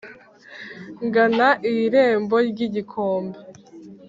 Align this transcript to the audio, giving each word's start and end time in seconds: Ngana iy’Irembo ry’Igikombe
Ngana 1.05 1.47
iy’Irembo 1.69 2.35
ry’Igikombe 2.49 3.37